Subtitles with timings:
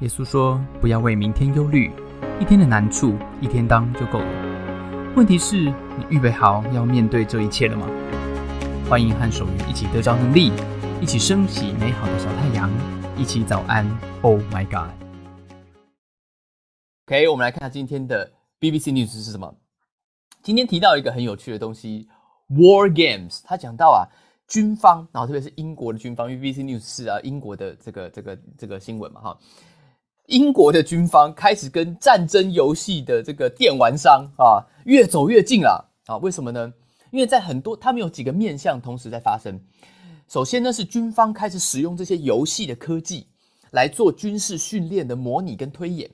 [0.00, 1.90] 耶稣说：“不要为明天忧虑，
[2.40, 5.12] 一天的难处一天当就够了。
[5.16, 5.74] 问题是，你
[6.08, 7.84] 预备好要面对这一切了吗？”
[8.88, 10.52] 欢迎和守愚一起得着能力，
[11.00, 12.70] 一起升起美好的小太阳，
[13.16, 13.84] 一起早安。
[14.22, 14.64] Oh my
[17.06, 18.30] God！OK，我们来看下今天的
[18.60, 19.52] BBC News 是什么。
[20.44, 22.06] 今天提到一个很有趣的东西
[22.50, 23.40] ，War Games。
[23.42, 24.06] 他讲到啊，
[24.46, 29.36] 军方，然后特别是英国的军方，因为 BBC News 是啊英国的这个这个这个新闻嘛，哈。
[30.28, 36.18] 英国的军方开始跟战争游戏的这个电玩商啊越走越近了啊？
[36.18, 36.70] 为什么呢？
[37.10, 39.58] 因为在很多他们有几个面向同时在发生。
[40.28, 43.26] 首先呢，是军方开始使用这些游戏的科技
[43.70, 46.10] 来做军事训练的模拟跟推演。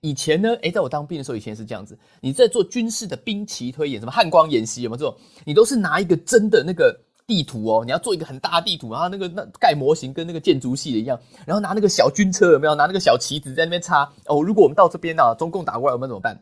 [0.00, 5.16] 以前呢，诶，在我当兵的时候，以前是这样子，你在做军事的兵棋推演，什么汉光演习有没有这种？
[5.44, 6.96] 你都是拿一个真的那个。
[7.26, 12.74] 地图哦，你要做一个很大的地图，然后那个那盖模型跟那个建筑系的一样，然后拿那个小军车有没有？
[12.76, 14.42] 拿那个小旗子在那边插哦。
[14.42, 16.40] 如果我们到这边呢，中共打过来，我们怎么办？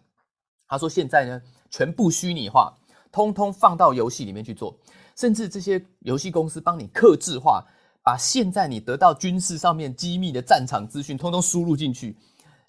[0.69, 2.77] 他说现在呢，全部虚拟化，
[3.11, 4.77] 通通放到游戏里面去做，
[5.17, 7.65] 甚至这些游戏公司帮你克制化，
[8.03, 12.15] 把现在你得到军事上面机密的战场资讯，通通输入进去，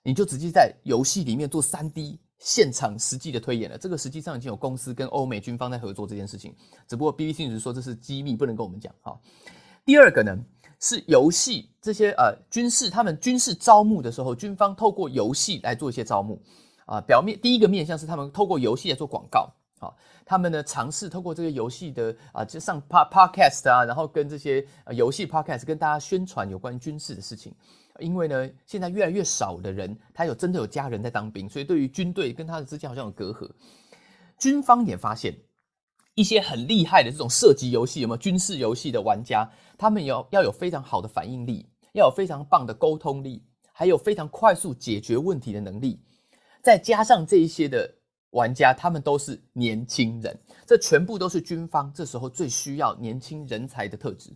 [0.03, 2.17] 你就直接在游戏里面做三 D。
[2.39, 6.53] 现场实际的推演了，这个实际上已经有公司跟欧美军方在合作这件事情，
[6.87, 8.93] 只不过 BBC 只是说这是机密，不能跟我们讲。
[9.01, 9.17] 哈，
[9.85, 10.37] 第二个呢
[10.79, 16.41] 是游戏这些呃军事，他们军事招募的时候，军方透过游戏来做一些招募
[16.85, 16.99] 啊。
[17.01, 19.89] 表面第一个面向是他们透过游戏来做广告啊，
[20.25, 27.55] 他们呢尝试透过这个游戏的啊，就上 Pod Podcast 啊，然后跟这些游戏 Podcast 跟大家宣传有关军事的事情。
[27.99, 33.49] 因为呢，现在越来越少的人，他有真的有家人在当兵，所以对于军队跟他的之间好像有隔阂。
[34.37, 35.33] 军方也发现
[36.13, 46.01] 一些很厉害的这种射击游戏，有没有军事游戏的玩家，他们有要有非常好的反应力，要有非常棒的沟通力，还有非常快速解决问题的能力。
[46.61, 47.89] 再加上这一些的
[48.31, 54.35] 玩家，他们都是年轻人，这全部都是军方这时候最需要年轻人才的特质。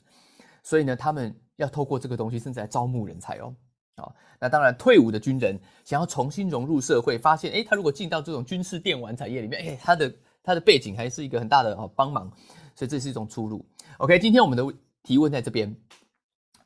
[0.64, 1.36] 所以呢，他们。
[1.60, 3.54] 要透过这个东西，甚至来招募人才哦。
[3.98, 12.32] 好，那当然，退伍的军人想要重新融入社会，发现，哎，他如果进到这种军事电玩产业里面，哎，他的他的背景还是一个很大的哦帮忙，
[12.76, 13.66] 所以这是一种出路。
[13.98, 15.76] OK，今天我们的提问在这边。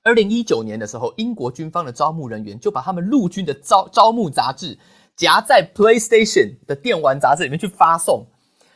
[0.03, 4.77] 二零一九年的时候，英国军方的招募人员就把他们陆军的招招募杂志
[5.15, 8.25] 夹在 PlayStation 的电玩杂志里面去发送，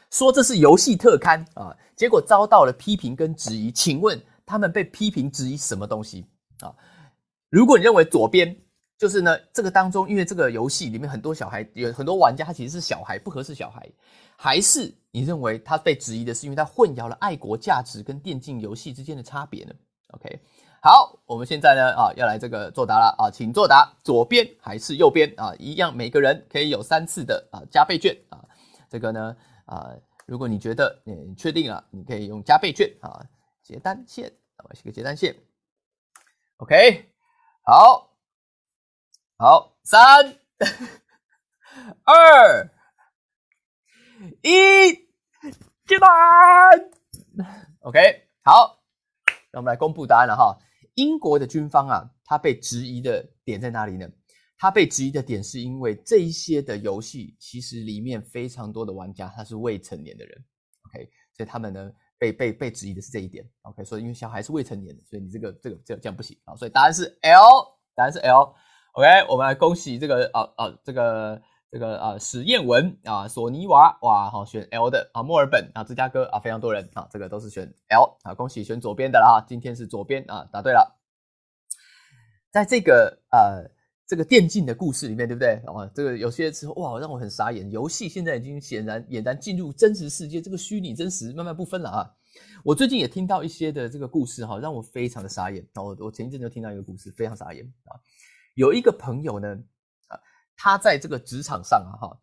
[0.10, 3.72] 说这是游戏特刊啊，结果遭到了批评跟质疑。
[3.72, 4.20] 请问？
[4.48, 6.26] 他们被批评质疑什么东西
[6.62, 6.74] 啊？
[7.50, 8.58] 如果你认为左边
[8.98, 13.88] 就是呢，这个当中，因为这个游戏里面很多小孩，有很多玩家，他其实是小孩，不合适小孩，
[14.36, 19.74] 还是你认为他被质疑的是因为他混淆了爱国价值跟电竞游戏之间的差别呢
[20.14, 20.40] ？OK，
[20.82, 25.54] 好，我们现在呢啊要来这个作答了啊，请作答，左边还是右边啊？
[25.60, 28.40] 一样，每个人可以有三次的啊加倍券啊。
[28.90, 29.36] 这个呢
[29.66, 29.92] 啊，
[30.26, 33.22] 如果你觉得你确定了，你可以用加倍券啊。
[33.68, 34.32] 结单线，
[34.64, 35.36] 我写个结单线。
[36.56, 37.12] OK，
[37.66, 38.18] 好，
[39.38, 40.40] 好，三、
[42.06, 42.72] 二、
[44.42, 44.94] 一，
[45.86, 46.10] 结单。
[47.82, 48.82] OK，好，
[49.52, 50.58] 那我们来公布答案了哈。
[50.94, 54.10] 英国的军方啊，他被质疑的点在哪里呢？
[54.58, 60.46] 他被质疑的点是因为这一些的游戏其实里面非常多的玩家他是未成年的人。
[60.88, 61.92] OK，所以他们呢？
[62.18, 66.38] 被被被质疑的是这一点，OK，所以因为小孩是未成年的，所以你这个这个这这样不行。
[66.46, 71.42] 啊，所以答案是 L，答案是 L，OK，我们来恭喜这个啊啊这个
[71.72, 81.00] 这个啊史艳文啊索尼娃哇好选 L 的啊墨尔本啊芝加哥啊非常多人啊这个都是选 L 啊恭喜选左边的了哈，今天是左边啊答对了，
[82.52, 83.77] 在这个呃。
[84.08, 85.62] 这个电竞的故事里面，对不对？
[85.68, 87.70] 哦，这个有些时候哇，让我很傻眼。
[87.70, 92.16] 游戏现在已经显然俨然进入真实世界，这个虚拟真实慢慢不分了啊！
[92.64, 95.68] 我最近也听到一些的这个故事哈，让我非常的傻眼。
[95.76, 98.00] 我我前一阵就听到一个故事，非常傻眼啊！
[98.56, 99.50] 有一个朋友呢，
[100.08, 100.18] 啊，
[100.56, 102.18] 他在这个职场上啊，哈，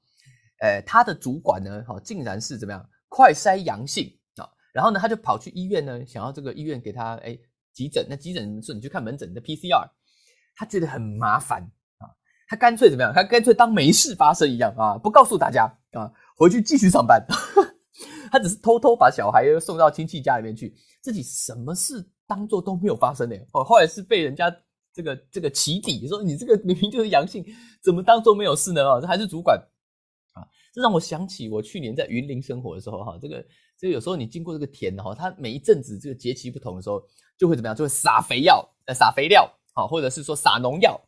[0.62, 4.48] 呃，他的主管呢，哈，竟然是怎么样快筛阳性啊？
[4.72, 7.38] 然后呢，他就跑去医院呢，想要这个医院给他哎
[7.74, 8.06] 急诊。
[8.08, 9.86] 那急诊说你去看门诊的 PCR。
[10.56, 11.68] 他觉得很麻烦，
[12.48, 13.12] 他干脆怎么样？
[13.14, 17.24] 他干脆当没事发生一样啊，不告诉大家啊，回去继续上班。
[18.30, 23.36] 他只是偷偷把小孩送到亲戚家里面去，自己什么事当做都没有发生呢？
[23.52, 24.54] 哦，后来是被人家
[24.92, 27.44] 这个这个起底，说你这个明明就是阳性，
[27.82, 28.82] 怎么当做没有事呢？
[28.88, 29.56] 啊，这还是主管
[30.32, 30.42] 啊，
[30.72, 33.44] 这让我想起我去年在云林生活的时候哈，这个
[33.78, 37.00] 这有时候你经过这个田哈，它每一阵子这个节气不同的时候，
[37.38, 37.76] 就会怎么样？
[37.76, 39.48] 就会撒肥药，呃，撒肥料。
[39.76, 41.00] 好，或者是说撒农药，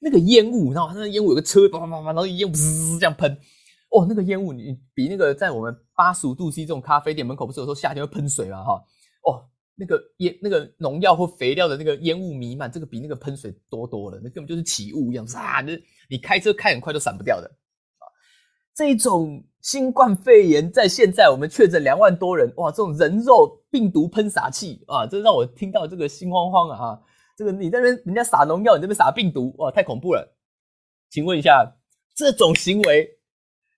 [0.00, 3.30] 那个烟雾，然后那个烟雾有个车叭叭叭叭，然后烟雾滋滋这样喷，
[3.90, 8.72] 哦，那个烟雾你比那个在我们八十五度 C 这种咖啡店门口不是有时候夏天会喷水嘛哈，
[9.24, 9.44] 哦，
[9.74, 15.72] 那个烟那个农药或肥料的那个烟雾弥漫，这个比那个喷水多多了，那根本就是起雾一样，啊，那
[16.08, 17.46] 你开车开很快都散不掉的
[17.98, 18.04] 啊，
[18.74, 19.44] 这种。
[19.62, 22.70] 新冠肺炎在现在我们确诊两万多人，哇！
[22.70, 27.00] 这种人肉病毒喷洒器啊，这让我听到这个心慌慌啊！
[27.36, 30.36] 这个你那边人家撒农药，你这边撒病毒，哇，太恐怖了！
[31.10, 31.76] 请问一下，
[32.14, 33.08] 这种行为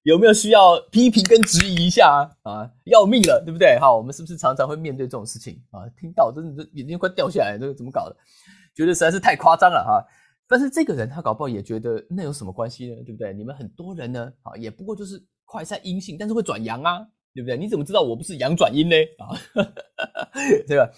[0.05, 2.51] 有没有需要批评跟质疑一下啊？
[2.51, 3.79] 啊，要命了，对不对？
[3.79, 5.83] 好，我们是不是常常会面对这种事情啊？
[6.01, 8.17] 听到真的眼睛快掉下来，这个怎么搞的？
[8.75, 10.03] 觉得实在是太夸张了哈！
[10.49, 13.03] 但是这个人他搞不好也觉得那有什么关系呢？
[13.05, 13.35] 对不对？
[13.35, 15.23] 你们很多人呢，啊，也不过就是。
[15.51, 16.99] 快赛阴性，但是会转阳啊，
[17.33, 17.57] 对不对？
[17.57, 18.97] 你怎么知道我不是阳转阴呢？
[19.17, 19.33] 啊，
[20.69, 20.91] 对吧？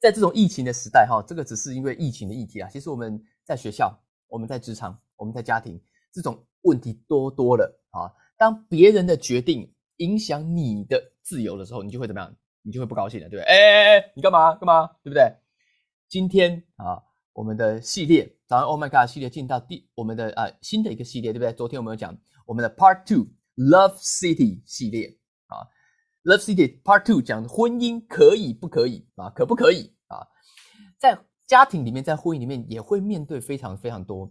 [0.00, 2.68] 在这种疫情的时代，哈，这个只是因为疫情的议题啊。
[2.68, 3.98] 其实我们在学校、
[4.28, 5.80] 我们在职场、我们在家庭，
[6.12, 8.12] 这种问题多多了啊。
[8.38, 12.34] 当别人的决定影响你的自由的时候，你就会怎么样？
[12.62, 13.44] 你就会不高兴了，对不对？
[13.44, 14.86] 哎哎哎，你干嘛干嘛？
[15.02, 15.22] 对不对？
[16.08, 17.02] 今天啊。
[17.36, 21.52] 我们的系列，早上 Oh My God 系列进到第我们的啊新的一个系列，对不对？
[21.52, 22.16] 昨天我们有讲
[22.46, 23.26] 我们的 Part Two
[23.56, 25.18] Love City 系列
[26.26, 29.30] ，Love City Part Two 讲婚姻可以不可以啊？
[29.30, 30.26] 可不可以啊？
[30.98, 34.30] 在家庭里面，在婚姻里面也会面对非常非常多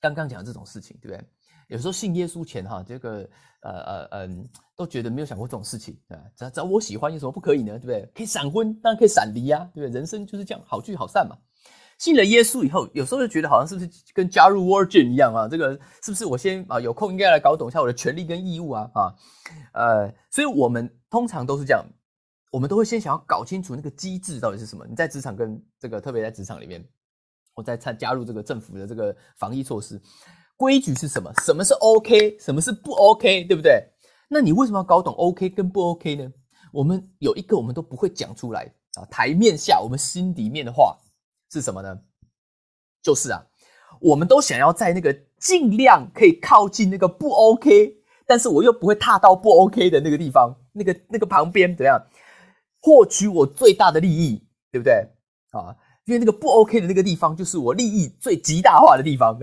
[0.00, 1.22] 刚刚讲的这种事情，对不对？
[1.68, 3.28] 有时候信耶稣前哈，这个
[3.60, 6.16] 呃呃嗯，都觉得没有想过这种事情啊。
[6.36, 7.78] 只要只要我喜欢，有什么不可以呢？
[7.78, 8.10] 对不对？
[8.14, 9.94] 可以闪婚，当然可以闪离啊，对不对？
[9.94, 11.36] 人生就是这样，好聚好散嘛。
[11.98, 15.48] 信了耶稣以后，有时候就觉得好像是不是跟加入 Virgin 一样啊？
[15.48, 15.72] 这个
[16.02, 18.90] 是不是我先啊有空应该来搞懂一下我的权利跟义务啊？
[18.94, 19.14] 啊，
[19.72, 21.82] 呃，所以我们通常都是这样，
[22.52, 24.86] 我们都会先想要搞清楚那个机制到底是什么。
[24.86, 26.86] 你在职场跟这个特别在职场里面，
[27.54, 29.98] 我在参加入这个政府的这个防疫措施，
[30.58, 31.32] 规矩是什么？
[31.44, 32.38] 什么是 OK？
[32.38, 33.44] 什么是不 OK？
[33.44, 33.82] 对不对？
[34.28, 36.30] 那你为什么要搞懂 OK 跟不 OK 呢？
[36.72, 40.98] 我们有一个我们都不会讲出来啊，台面下我们心里面的话。
[41.50, 41.98] 是什么呢？
[43.02, 43.46] 就是啊，
[44.00, 47.96] 我们都想要在那个尽量可以靠近那个不 OK，
[48.26, 52.00] 但是我又不会踏到不 OK 的那个地方，那个那个旁边怎样，
[52.80, 54.92] 获取我最大的利益，对不对
[55.52, 55.76] 啊？
[56.04, 59.38] 因为那个不 OK 的那个地方，就是我利益最极大化的地方，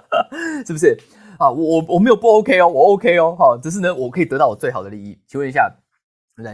[0.66, 0.98] 是不是
[1.38, 1.50] 啊？
[1.50, 5.18] 我我没有不 OK 哦，我 OK 哦，哈，只是呢，我可以得到我最好的利益。
[5.26, 5.74] 请问一下。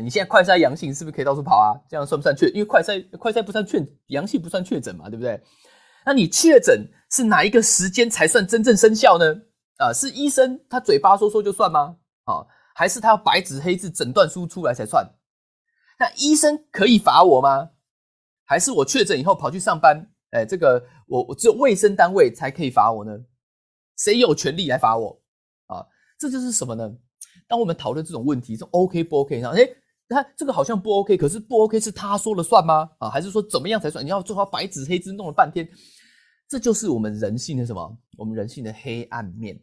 [0.00, 1.76] 你现在快筛阳性是不是可以到处跑啊？
[1.88, 2.48] 这样算不算确？
[2.48, 5.38] 因为快筛快筛不算确阳性不算确诊嘛，对不对？
[6.06, 9.34] 那你确诊是哪一个时间才算真正生效呢？
[9.76, 11.96] 啊，是医生他嘴巴说说就算吗？
[12.24, 15.06] 啊，还是他要白纸黑字诊断书出来才算？
[15.98, 17.70] 那医生可以罚我吗？
[18.44, 20.10] 还是我确诊以后跑去上班？
[20.30, 23.12] 哎，这个我我只有卫生单位才可以罚我呢？
[23.96, 25.22] 谁有权利来罚我？
[25.66, 25.86] 啊，
[26.18, 26.90] 这就是什么呢？
[27.54, 29.60] 当我们讨论这种问题，说 OK 不 OK 上，哎，
[30.08, 32.90] 他这个好像不 OK，可是不 OK 是他说了算吗？
[32.98, 34.04] 啊，还是说怎么样才算？
[34.04, 35.68] 你要做好白纸黑字弄了半天，
[36.48, 37.96] 这就是我们人性的什么？
[38.18, 39.56] 我们人性的黑暗面。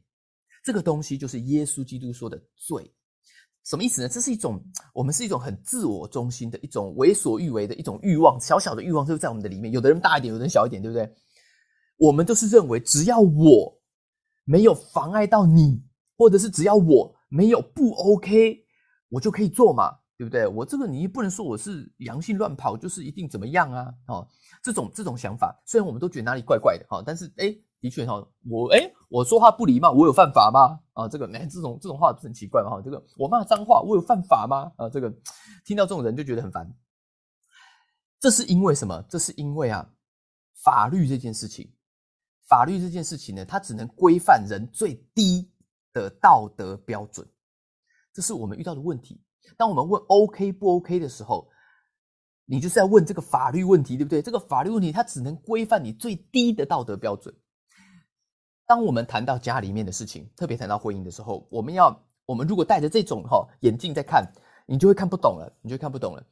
[0.64, 2.90] 这个东西就是耶稣基督说的罪，
[3.66, 4.08] 什么意思呢？
[4.08, 4.64] 这是一种
[4.94, 9.70] 我们是一种很自我中心的一种为所欲为的一种欲望，小小的欲望就在我们的里面。
[9.74, 11.14] 有的人大一点，有的人小一点，对不对？
[11.98, 13.78] 我们都是认为只要我
[14.46, 15.84] 没有妨碍到你，
[16.18, 17.14] 或者是只要我。
[17.32, 18.66] 没有不 OK，
[19.08, 20.46] 我就可以做嘛，对不对？
[20.46, 23.94] 我这个你不能说我是阳性乱跑，就是一定怎么样啊？
[24.08, 24.28] 哦，
[24.62, 28.16] 这种这种想法，虽然我们都觉得哪里怪怪的哈，但是哎，的确哈，
[28.50, 30.78] 我哎，我说话不礼貌，我有犯法吗？
[30.92, 32.70] 啊，这个哎，这种这种话不是很奇怪吗？
[32.72, 34.70] 哈，这个我骂脏话，我有犯法吗？
[34.76, 35.10] 啊，这个
[35.64, 36.70] 听到这种人就觉得很烦。
[38.20, 39.02] 这是因为什么？
[39.10, 39.90] 这是因为啊，
[40.64, 41.72] 法律这件事情，
[42.46, 45.51] 法律这件事情呢，它只能规范人最低。
[45.94, 47.28] 的道德标准，
[48.14, 49.22] 这是我们遇到的问题。
[49.58, 51.50] 当我们问 OK 不 OK 的时候，
[52.46, 54.22] 你就是要问这个法律问题，对不对？
[54.22, 57.34] 这个法律问题它只能规范你最低的道德标准。
[58.66, 64.26] 当我们谈到家里面的事情，特别谈到婚姻的时候，我们要我们如果戴着这种哈眼镜在看，
[64.66, 66.26] 你就会看不懂了，你就看不懂了。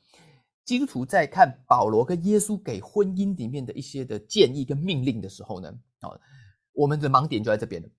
[0.64, 5.68] 基督徒在看保罗跟耶稣给婚姻里面的一些的建议跟命令的时候呢，
[6.00, 6.12] 啊，
[6.74, 7.90] 我们的盲点就在这边了。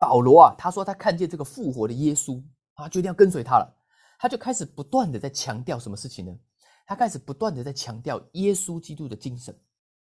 [0.00, 2.42] 保罗啊，他说他看见这个复活的耶稣
[2.74, 3.76] 啊，决定要跟随他了。
[4.18, 6.34] 他就开始不断的在强调什么事情呢？
[6.86, 9.54] 他开始不断的在强调耶稣基督的精神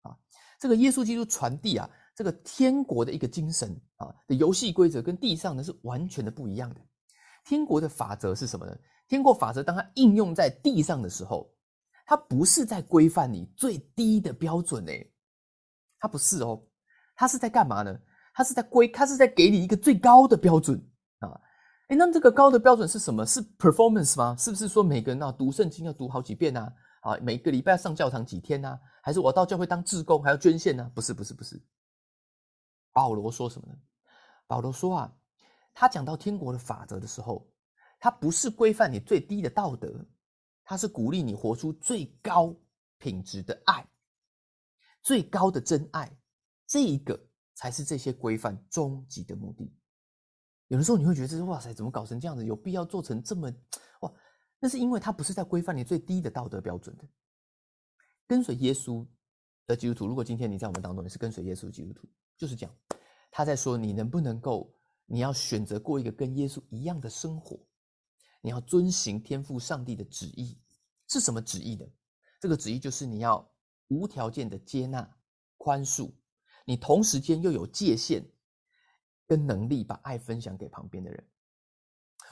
[0.01, 0.17] 啊。
[0.59, 6.81] 这个耶稣基督传递啊，这个天国的一个精神啊的游戏规则跟地上呢是完全的不一样的。
[7.45, 8.75] 天国的法则是什么呢？
[9.07, 11.53] 天国法则当它应用在地上的时候，
[12.05, 15.13] 它不是在规范你最低的标准诶，
[15.99, 16.63] 它不是哦，
[17.15, 17.99] 它是在干嘛呢？
[18.33, 20.77] 他是在规，他是在给你一个最高的标准
[21.19, 21.39] 啊！
[21.87, 23.25] 哎，那这个高的标准是什么？
[23.25, 24.35] 是 performance 吗？
[24.37, 26.73] 是不是说每个人要读圣经要读好几遍呢？
[27.01, 28.79] 啊，每个礼拜要上教堂几天呢？
[29.03, 30.91] 还是我到教会当志工还要捐献呢？
[30.95, 31.61] 不是，不是，不是。
[32.91, 33.75] 保罗说什么呢？
[34.47, 35.13] 保罗说啊，
[35.73, 37.47] 他讲到天国的法则的时候，
[37.99, 39.93] 他不是规范你最低的道德，
[40.63, 42.55] 他是鼓励你活出最高
[42.97, 43.85] 品质的爱，
[45.01, 46.11] 最高的真爱，
[46.65, 47.19] 这一个。
[47.53, 49.73] 才是这些规范终极的目的。
[50.67, 52.45] 有的时候你会觉得，这是哇塞，怎么搞成这样子？
[52.45, 53.51] 有必要做成这么
[54.01, 54.11] 哇？
[54.59, 57.03] 那是因为他不是在规范你最低的道德标准的。
[58.25, 59.05] 跟随耶稣
[59.67, 62.07] 的基督徒，如果今天你在我们当中，你是跟随耶稣基督徒，
[62.37, 62.73] 就是讲
[63.29, 64.73] 他在说，你能不能够，
[65.05, 67.59] 你要选择过一个跟耶稣一样的生活，
[68.41, 70.57] 你要遵行天父上帝的旨意，
[71.07, 71.85] 是什么旨意呢？
[72.39, 73.47] 这个旨意就是你要
[73.89, 75.07] 无条件的接纳、
[75.57, 76.11] 宽恕。
[76.65, 78.23] 你同时间又有界限
[79.27, 81.23] 跟能力，把爱分享给旁边的人。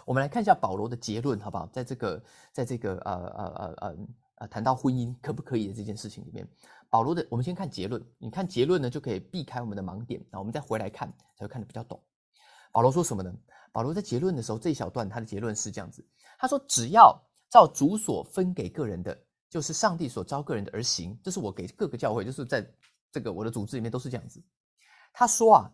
[0.06, 1.68] 我们来看一下保罗的结论，好不好？
[1.68, 3.98] 在这个，在这个呃呃呃呃
[4.36, 6.48] 呃谈到婚姻可不可以的这件事情里面，
[6.90, 8.04] 保罗的，我们先看结论。
[8.18, 10.26] 你看结论呢，就可以避开我们的盲点。
[10.32, 12.02] 那我们再回来看，才会看得比较懂。
[12.72, 13.32] 保罗说什么呢？
[13.72, 16.04] 保罗在结论的时候，这一小段他的结论是这样子：
[16.40, 19.18] 他说，只要照主所分给个人的，
[19.50, 21.20] 就是上帝所招个人的而行。
[21.24, 22.66] 这是我给各个教会，就是在。
[23.12, 24.42] 这个我的组织里面都是这样子。
[25.14, 25.72] 他说啊，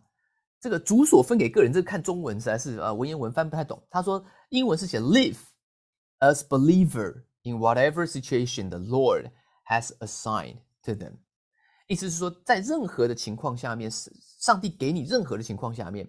[0.60, 3.80] 这个主所分给个人，这个看中文实在是呃文言文翻不太懂。
[3.88, 5.38] 他说英文是写 live
[6.18, 9.30] as believer in whatever situation the Lord
[9.66, 11.12] has assigned to them。
[11.86, 16.06] 意思是说，在任何的情况下面，上帝给你任何的情况下面，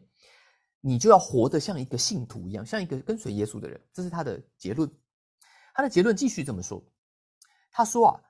[0.82, 3.80] 你就要活得像一个信徒一样，像一个跟随耶稣的人。
[3.94, 4.90] 这是他的结论。
[5.76, 6.84] 他的结论继续这么说，
[7.72, 8.22] 他说啊。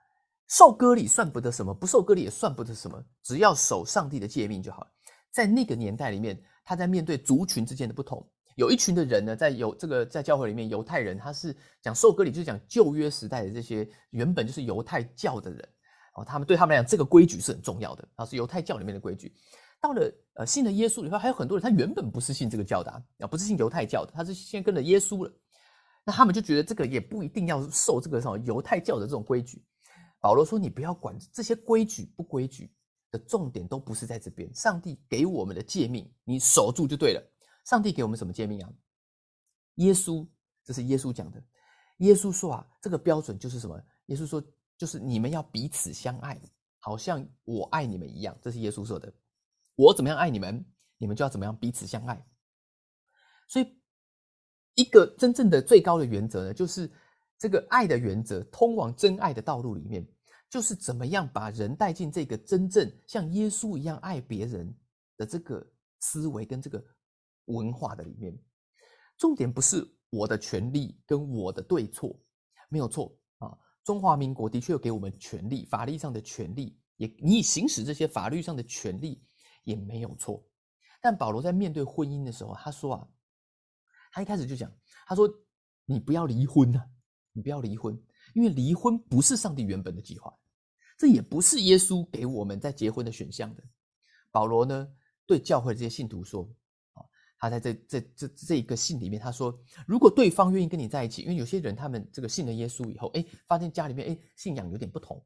[0.49, 4.87] 受割礼算不得什么，不受割礼也算不得什么，只要守上帝的诫命就好了。
[5.31, 15.69] 在那个年代里面，他在面对族群之间的不同，有一群的人呢，在犹这个在教会里面，犹太人他是讲受割礼，就是讲旧约时代的这些原本就是犹太教的人
[16.15, 19.31] 哦，他们对他们来讲，这个规矩是很重要的，啊，是犹太教里面的规矩。
[19.79, 25.31] 到了呃信了耶稣以后，还有很多人他原本不是信这个教的啊，不是信犹太教的，他是先跟了耶稣了，
[26.03, 29.63] 那他们就觉得这个也不一定要受这个什么犹太教的这种规矩。
[30.21, 32.75] 保罗说：“你不要管这些规矩不规矩
[33.09, 34.53] 的重点，都不是在这边。
[34.53, 37.23] 上帝给我们的诫命，你守住就对了。
[37.65, 38.69] 上帝给我们什么诫命啊？
[39.75, 40.27] 耶稣，
[40.63, 41.41] 这是耶稣讲的。
[41.99, 43.81] 耶稣说啊，这个标准就是什么？
[44.07, 44.43] 耶稣说，
[44.77, 46.37] 就是你们要彼此相爱，
[46.79, 48.37] 好像我爱你们一样。
[48.41, 49.13] 这是耶稣说的。
[49.75, 50.65] 我怎么样爱你们，
[50.97, 52.27] 你们就要怎么样彼此相爱。
[53.47, 53.81] 所以，
[54.75, 56.91] 一个真正的最高的原则呢，就是。”
[57.39, 60.05] 这个爱的原则，通往真爱的道路里面，
[60.49, 64.77] 就是怎么样把人带进这个真正像耶稣一样爱别人
[65.15, 65.65] 的这个
[66.01, 66.83] 思维跟这个
[67.45, 68.37] 文化的里面。
[69.17, 72.13] 重点不是我的权利跟我的对错，
[72.67, 73.57] 没有错啊。
[73.85, 79.23] 中华民国的确有给我们权利，法律上的权利，也你行使这些法律上的权利
[79.63, 80.45] 也没有错。
[81.01, 83.07] 但保罗在面对婚姻的时候，他说啊，
[84.11, 84.69] 他一开始就讲，
[85.07, 85.29] 他说
[85.85, 86.85] 你不要离婚啊。
[87.33, 87.97] 你不要离婚，
[88.33, 90.33] 因为离婚不是上帝原本的计划，
[90.97, 93.63] 这也不是耶稣给我们在结婚的选项的。
[94.31, 94.87] 保罗呢，
[95.25, 96.47] 对教会这些信徒说
[96.93, 97.03] ：“啊，
[97.39, 99.57] 他在这这这这一个信里面，他说，
[99.87, 105.23] 如果对方愿意跟你在一起，因为有些人他们这个信了耶稣以后，哎，发现家里面哎信仰有点不同。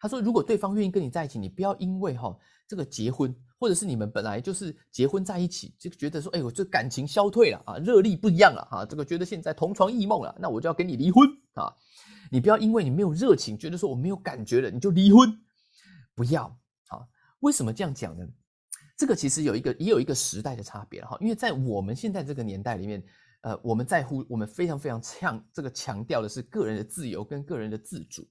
[0.00, 11.70] 他说，如果对方愿意跟你在一起，你不要因为哈这个结婚，或者是你们本来就是结婚在一起，就觉得说，哎，我这感情消退了啊，热力不一样了哈，这个觉得现在同床异梦了，那我就要跟你离婚。”啊，
[12.30, 15.36] 你不要因为你没有热情，觉得说我没有感觉了，你就离婚，
[16.14, 16.44] 不要
[16.88, 17.04] 啊？
[17.40, 18.26] 为什么这样讲呢？
[18.96, 23.02] 这个其实有一个也有一个时代的差别哈，因为在我们现在这个年代里面，
[23.40, 28.28] 呃，我们在乎我们非常非常强这个强调的是个人的自由跟个人的自主，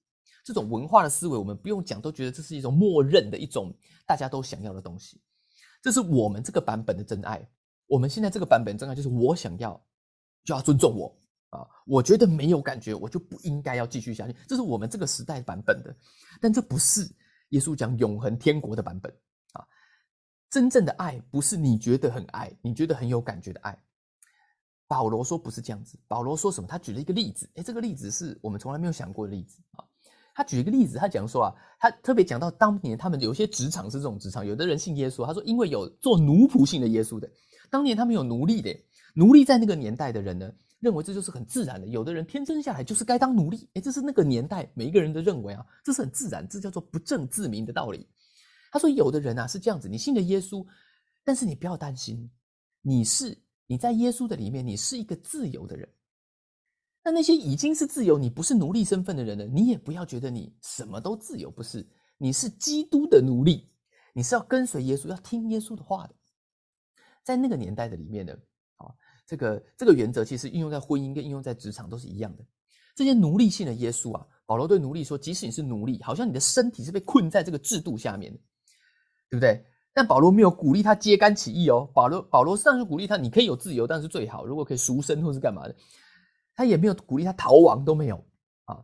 [0.50, 3.72] 这种文化的思维，我们不用讲都觉得这是一种默认的一种
[4.08, 5.22] 大家都想要的东西，
[5.80, 7.48] 这是我们这个版本的真爱。
[7.86, 9.80] 我们现在这个版本真爱就是我想要
[10.44, 11.16] 就要尊重我。
[11.52, 14.36] 啊，我觉得没有感觉，我就不应该要继续下去。
[14.48, 15.96] 这是我们这个时代版本的，
[16.42, 17.08] 但这不是
[17.50, 19.14] 耶稣讲永恒天国的版本
[19.54, 19.64] 啊。
[20.50, 23.78] 真正的爱不是你觉得很爱，你觉得很有感觉的爱。
[24.88, 26.00] 保罗说不是这样子。
[26.08, 26.68] 保罗说什么？
[26.68, 29.84] 他举了一个例子，诶，这个例子是我们从来没有想过的例子啊。
[30.40, 37.30] 他举一个例子，他讲说啊，他特别讲到当年他们有些职场是这种职场，有的人信耶稣，他说因为有做奴仆信的耶稣的，
[37.70, 38.74] 当年他们有奴隶的，
[39.14, 40.50] 奴隶在那个年代的人呢。
[40.80, 48.08] 认为这就是很自然的，有的人天生下来就是该当奴隶，诶，这是那个年代每一个人的认为啊，这是很自然，这叫做不正自明的道理。
[48.72, 50.66] 他说有的人啊是这样子，你信了耶稣，
[51.26, 52.32] 但是你不要担心，
[52.82, 55.86] 你是你在耶稣的里面，你是一个自由的人。
[57.04, 61.88] 那那些已经是自由，你不是奴隶身份的人呢，你也不要觉得你什么都自由，不是？
[62.18, 63.70] 你是基督的奴隶，
[64.14, 66.14] 你是要跟随耶稣，要听耶稣的话的。
[67.24, 68.34] 在那个年代的里面呢，
[68.76, 68.92] 啊，
[69.26, 72.44] 这个这个原则其实运用在婚姻跟应用在职场都是一样的。
[72.96, 78.40] 这些奴隶性的耶稣啊，保罗对奴隶说，即使你是奴隶，好像你的身体是被困在这个制度下面的，
[79.30, 79.64] 对不对？
[79.94, 85.76] 但保罗没有鼓励他揭竿起义哦，保罗保罗上是鼓励他，你可以有自由，但是最好如果可以赎身或是干嘛的。
[86.60, 88.22] 他也没有鼓励他逃亡，都没有
[88.66, 88.84] 啊！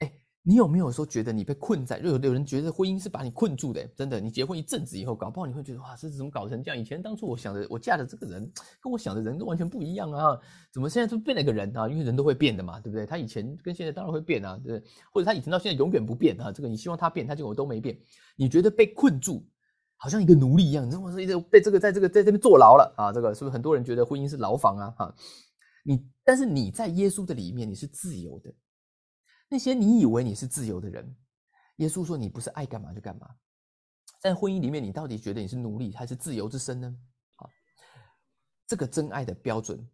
[0.00, 1.96] 哎，你有没有说觉得你被困在？
[2.00, 4.18] 有有人觉得婚姻是把你困住的，真的。
[4.18, 6.76] 你结婚一阵子以后，搞不好你会觉得哇，这怎么搞成这样？
[6.76, 8.50] 以前当初我想的，我嫁的这个人
[8.82, 10.36] 跟我想的人都完全不一样啊！
[10.72, 11.88] 怎么现在就变了个人啊？
[11.88, 13.06] 因为人都会变的嘛，对不对？
[13.06, 14.90] 他以前跟现在当然会变啊，对不对？
[15.12, 16.50] 或者他以前到现在永远不变啊？
[16.50, 17.96] 这个你希望他变，他结果都没变。
[18.34, 19.46] 你觉得被困住，
[19.98, 21.22] 好像一个奴隶一样，你知道吗？
[21.22, 23.12] 一直被这个在这个在这边坐牢了啊！
[23.12, 24.90] 这个是不是很多人觉得婚姻是牢房啊？
[24.98, 25.14] 哈。
[25.86, 28.52] 你，但是你在耶稣的里面，你是自由的。
[29.50, 31.14] 那些你以为你是自由的人，
[31.76, 33.28] 耶稣说你不是爱干嘛就干嘛。
[34.18, 36.96] 在婚姻里面，你到底觉得你是奴隶还是自由之身呢？
[37.34, 37.50] 好，
[38.66, 39.86] 这个真爱的标准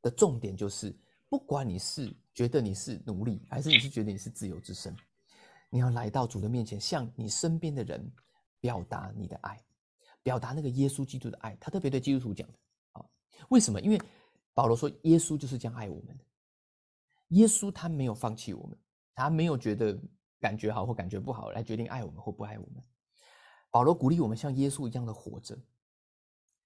[0.00, 0.96] 的重点就是，
[1.28, 4.96] 不管你是觉得你是奴隶，还是你是觉得你是自由之身，
[5.70, 8.08] 你要来到主的面前，向你身边的人
[8.60, 9.60] 表达你的爱，
[10.22, 11.56] 表达那个耶稣基督的爱。
[11.60, 12.54] 他特别对基督徒讲的
[12.92, 13.04] 啊，
[13.48, 13.80] 为什么？
[13.80, 14.00] 因为。
[14.54, 16.24] 保罗说：“耶稣就是这样爱我们的。
[17.30, 18.78] 耶稣他没有放弃我们，
[19.14, 20.00] 他没有觉得
[20.38, 22.82] 感觉好或感觉不好来决定爱我们或不爱我们。
[23.70, 25.58] 保罗鼓励我们像耶稣一样的活着。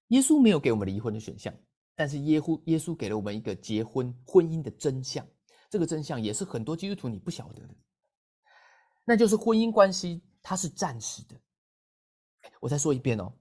[0.09, 1.51] 耶稣没有给我们离婚的选项，
[1.95, 5.25] 但是耶稣耶稣给了我们一个结婚婚姻的真相。
[5.71, 7.75] 这个真相也是很多基督徒你不晓得的，
[9.05, 11.35] 那就是婚姻关系它是暂时的。
[12.59, 13.33] 我再说一遍哦，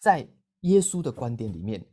[0.00, 0.28] 在
[0.60, 1.84] 耶稣的观点里面。”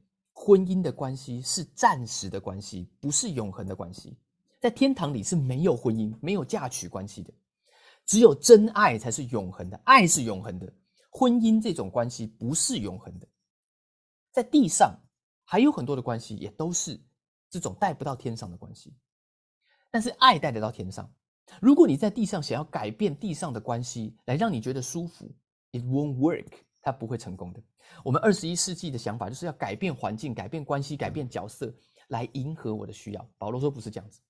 [0.45, 4.17] 婚姻的关系是暂时的关系，不是永恒的关系。
[4.59, 7.33] 在天堂里是没有婚姻、没有嫁娶关系的，
[8.05, 10.73] 只有真爱才是永恒的，爱是永恒的。
[11.09, 13.27] 婚姻这种关系不是永恒的。
[14.33, 14.93] 在地上
[15.45, 16.99] 还有很多的关系，也都是
[17.49, 18.93] 这种带不到天上的关系，
[19.89, 21.09] 但是爱带得到天上。
[21.61, 25.33] 如果你在地上想要改变地上的关系，来让你觉得舒服
[25.71, 26.51] ，it won't work。
[26.83, 27.63] 他不会成功的。
[28.03, 31.73] 我们二十一世纪的想法就是要改变环境、改变关系、改变角色，
[32.09, 33.29] 来迎合我的需要。
[33.37, 34.21] 保罗说不是这样子。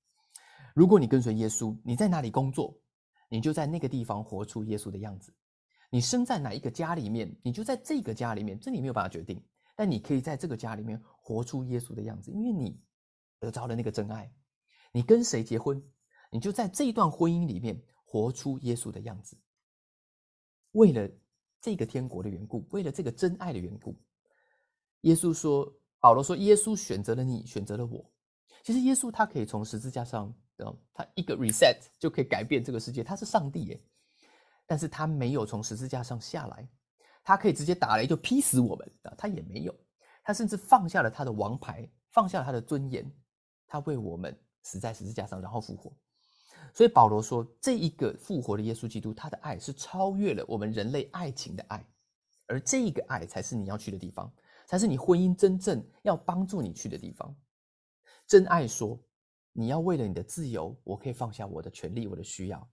[0.75, 2.79] 如果你跟随耶稣，你在哪里工作，
[3.27, 5.33] 你就在那个地方活出耶稣的样子。
[5.89, 9.43] 你生在哪一个家里面，你就在这个家里面，这你没有办法决定。
[9.75, 12.79] 但你可以在这个家里面活出耶稣的样子，因为你
[13.39, 14.31] 得着了那个真爱。
[14.91, 15.83] 你跟谁结婚，
[16.31, 19.35] 你就在这一段婚姻里面活出耶稣的样子。
[20.73, 21.09] 为了。
[21.63, 23.95] 这个天国的缘故，为了这个真爱的缘故，
[25.03, 28.11] 耶稣说：“保罗说，耶稣选择了你，选择了我。
[28.63, 30.35] 其实耶稣他可以从十字架上，
[30.93, 33.01] 他一个 reset 就可以改变这个世界。
[33.01, 33.81] 他是上帝耶，
[34.65, 36.67] 但是他没有从十字架上下来，
[37.23, 39.15] 他可以直接打雷就劈死我们啊！
[39.17, 39.73] 他也没有，
[40.21, 43.09] 他甚至放下了他的王牌，放下了他的尊严，
[43.67, 45.95] 他为我们死在十字架上，然后复活。”
[46.73, 51.85] 所以保罗说，这一个复活的耶稣基督，他的爱是超越了我们人类爱情的爱，
[52.47, 54.33] 而这个爱才是你要去的地方，
[54.65, 57.35] 才是你婚姻真正要帮助你去的地方。
[58.25, 58.99] 真爱说，
[59.51, 62.67] 你要为了你的自由，我可以放下我的权利、我的需要，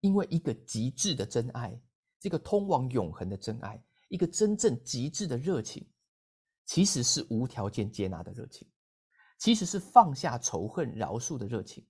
[0.00, 1.78] 因为一个极致的真爱，
[2.18, 3.78] 这个通往永恒的真爱，
[4.08, 5.86] 一个真正极致的热情，
[6.64, 8.66] 其实是无条件接纳的热情，
[9.38, 11.86] 其实是放下仇恨、饶恕的热情。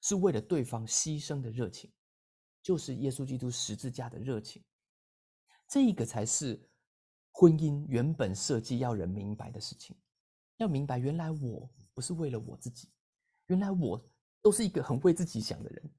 [0.00, 1.92] 是为了对方牺牲的热情，
[2.62, 4.62] 就是耶稣基督十字架的热情。
[5.68, 6.58] 这个才是
[7.32, 9.96] 婚姻原本设计要人明白的事情。
[10.56, 12.88] 要明白，原来我不是为了我自己，
[13.46, 14.02] 原来我
[14.42, 15.90] 都是一个很为自己想的人，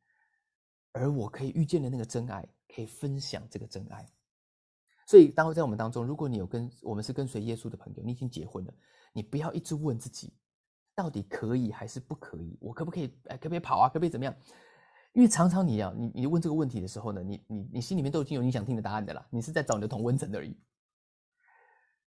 [0.92, 4.12] 而我可以遇见的那个真爱，可以分享这个真爱。
[5.08, 8.74] 所以，当在我们当中，如果你有跟我们是跟随耶稣的朋友，你已经结婚了，
[9.14, 10.34] 你不要一直问自己。
[11.00, 12.58] 到底可以还是不可以？
[12.60, 13.06] 我可不可以？
[13.28, 13.88] 哎，可不可以跑啊？
[13.88, 14.36] 可不可以怎么样？
[15.14, 19.26] 因为常常你要你你问这个问题的时候呢，你你你心里面都已经有你想听的答案的啦。
[19.30, 20.60] 你是在找你的同温层而已。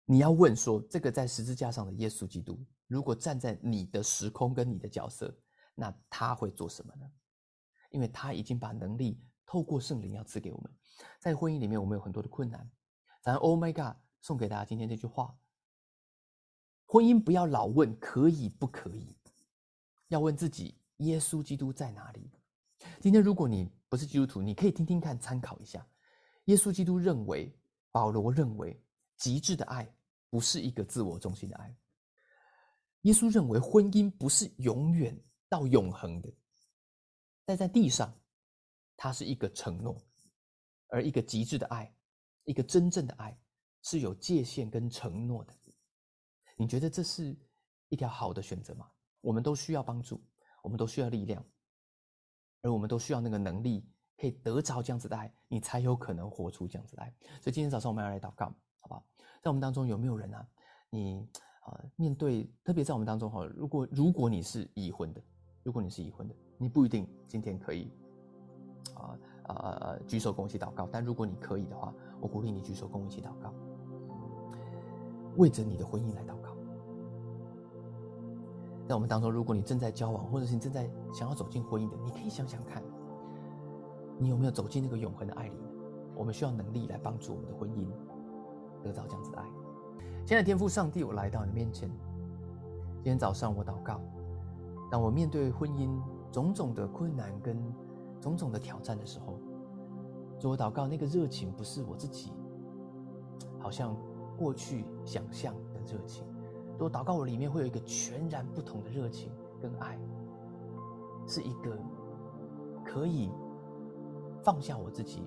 [0.06, 5.38] 你要问说，这个在十字架上的耶稣基督，如果站在你的时空跟你的角色，
[5.76, 7.06] 那他会做什么呢？
[7.92, 10.72] 因为他已经把能力透过圣灵要赐给我们。
[11.20, 12.68] 在婚姻里面，我们有很多的困难。
[13.22, 15.38] 咱 Oh my God，送给大家今天这句话。
[16.92, 19.16] 婚姻不要老问可以不可以，
[20.08, 22.32] 要问自己耶稣基督在哪里。
[23.00, 25.88] 今天如果你不是基督徒，你可以听听看，参考一下。
[26.46, 27.56] 耶稣基督认为，
[27.92, 28.76] 保罗认为，
[29.18, 29.88] 极致的爱
[30.32, 31.78] 不是一个自我中心的爱。
[33.02, 35.16] 耶稣认为，婚姻不是永远
[35.48, 36.34] 到永恒的，
[37.46, 38.12] 但在地上，
[38.98, 39.96] 它是一个承诺，
[40.88, 41.94] 而一个极致的爱，
[42.46, 43.40] 一个真正的爱，
[43.84, 45.54] 是有界限跟承诺的。
[46.60, 47.34] 你觉得这是
[47.88, 48.86] 一条好的选择吗？
[49.22, 50.22] 我们都需要帮助，
[50.62, 51.42] 我们都需要力量，
[52.62, 57.16] 而我们都需要那个能力，可以得着这样子的爱，你才有可能活出这样子的爱。
[57.40, 58.48] 所以今天早上我们要来祷告，
[58.82, 59.06] 好不好？
[59.42, 60.46] 在我们当中有没有人啊？
[60.90, 61.26] 你
[61.62, 65.24] 啊，面对特别在我们当中哈，如果如果你是已婚的，
[65.64, 67.90] 如果你是已婚的，你不一定今天可以
[68.96, 70.86] 啊啊举手跟我一起祷告。
[70.92, 73.54] 但如果你可以的话，我鼓励你举手跟我一起祷告，
[75.38, 76.49] 为着你的婚姻来祷告。
[78.90, 82.82] 在我们当中，如果你正在交往，或者是你正在想要走进婚姻的，你可以想想看，
[84.18, 85.54] 你有没有走进那个永恒的爱里？
[86.16, 87.86] 我们需要能力来帮助我们的婚姻
[88.82, 89.46] 得到这样子的爱。
[90.26, 91.88] 现在天父上帝，我来到你面前。
[92.96, 94.02] 今天早上我祷告，
[94.90, 95.96] 当我面对婚姻
[96.32, 97.64] 种种的困难跟
[98.20, 99.40] 种种的挑战的时候，
[100.40, 102.34] 主我祷告那个热情不是我自己，
[103.60, 103.96] 好像
[104.36, 106.26] 过去想象的热情。
[106.80, 109.98] 我祷告，我里面会有一个全然不同的热情跟爱，
[111.28, 111.78] 是一个
[112.86, 113.30] 可以
[114.44, 115.22] 放下我自己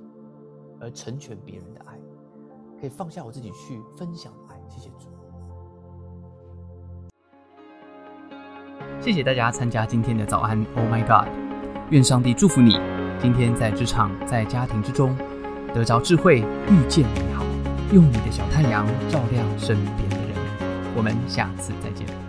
[0.81, 1.99] 而成全别人的爱，
[2.81, 4.57] 可以放下我自己去分享爱。
[4.69, 5.09] 谢谢主，
[9.01, 10.59] 谢谢大家参加今天的早安。
[10.75, 11.29] Oh my God！
[11.91, 12.79] 愿上帝祝福你，
[13.21, 15.15] 今天在职场、在家庭之中
[15.75, 17.45] 得着智慧，遇见美好，
[17.93, 20.12] 用你的小太阳照亮身边。
[20.95, 22.22] 我们下次再见。